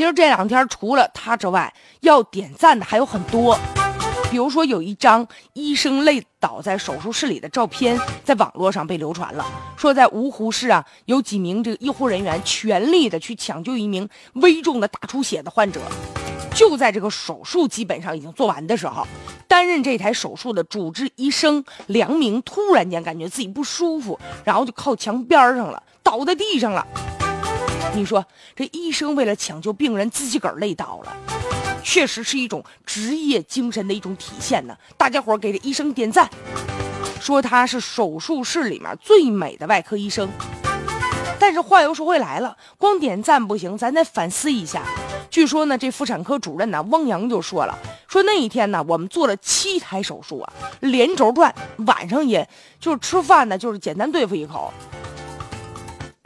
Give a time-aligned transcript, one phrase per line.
[0.00, 3.54] 其实这两天除了他之外，要点赞的还有很多。
[4.30, 9.44] 比如说，有一张医生累倒在手术室里的照片，在网络上被流传了。
[9.76, 15.82] 说在芜湖市啊，有几名这个医护人员全力的去抢救一名危重的大出血的患者。
[16.54, 19.06] 就在这个手术基本上已经做完的时候，
[19.46, 26.86] 担任这台手术的主治医生梁明突然间感觉自己不舒服，然后就靠墙边上了，倒在地上了。
[27.94, 31.16] 你说这医生为了抢救病人，自己个儿累倒了。
[31.82, 34.76] 确实是一种职业精神的一种体现呢。
[34.96, 36.28] 大家伙给这医生点赞，
[37.20, 40.28] 说他是手术室里面最美的外科医生。
[41.38, 44.82] 但是话又说回来了，光点赞不行，咱得反思一下。
[45.30, 47.76] 据说呢，这妇产科主任呢，汪洋就说了，
[48.06, 51.52] 说那一天呢，我们做了七台手术啊，连轴转，
[51.86, 52.46] 晚上也
[52.78, 54.72] 就是吃饭呢，就是简单对付一口。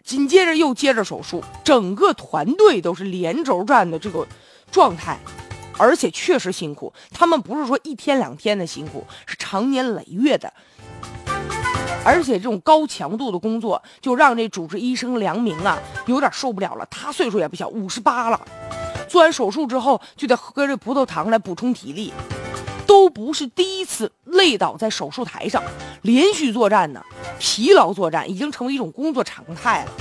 [0.05, 4.27] 紧接着又接着手术，整个团队都是连轴转的这个
[4.71, 5.19] 状态。
[5.77, 10.53] 而且确实辛苦，他们不是说一天两天的辛苦，是长年累月的。
[12.05, 16.87] 而且这种高强度的工作，就让这主治医生梁明啊有点受不了了。
[16.91, 18.41] 他岁数也不小，五十八了，
[19.09, 22.13] 做完手术之后就得喝这葡萄糖来补充体力，
[22.87, 25.63] 都不是第一次累倒在手术台上，
[26.03, 27.03] 连续作战呢，
[27.39, 29.93] 疲劳作战已经成为一种工作常态了。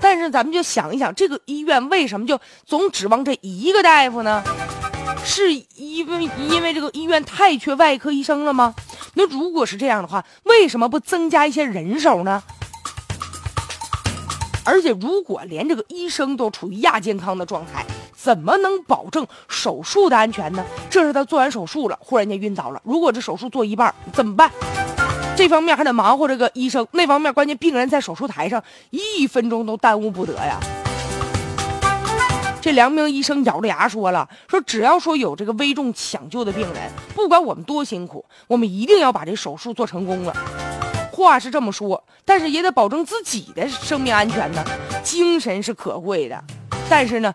[0.00, 4.42] 但是咱们就想一想，这个医院为什么就总指望这一个大夫呢？
[5.24, 8.74] 是因为因为这个医院太缺外科医生了吗？
[9.14, 12.42] 那如果是这样的话，为什么不增加一些人手呢？
[14.64, 17.84] 而且如果连这个医生都处于亚健康的状态，
[18.16, 20.64] 怎么能保证手术的安全呢？
[20.88, 22.80] 这是他做完手术了，忽然间晕倒了。
[22.82, 24.50] 如果这手术做一半怎么办？
[25.36, 30.58] 这方面还得忙活这个医生，那方面关键病人在手术台上一分钟都耽误不得呀。
[32.62, 40.34] 这梁明医生咬着牙说了：“说只要说有这个危重抢救的病人，不管我们多辛苦，我们一定要把这手术做成功了。”
[41.14, 44.64] 话是这么说，但是也得保证自己的生命安全呢。
[45.02, 46.42] 精神是可贵的，
[46.90, 47.32] 但是呢，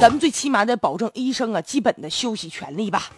[0.00, 3.10] 咱们最起码得保证医生啊基本的休息权利吧。